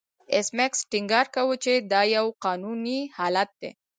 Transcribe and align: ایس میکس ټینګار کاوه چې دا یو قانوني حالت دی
ایس 0.33 0.47
میکس 0.57 0.79
ټینګار 0.91 1.25
کاوه 1.35 1.55
چې 1.63 1.73
دا 1.91 2.01
یو 2.17 2.27
قانوني 2.43 2.99
حالت 3.17 3.49
دی 3.61 3.71